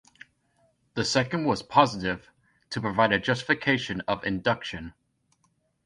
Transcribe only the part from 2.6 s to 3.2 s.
to provide a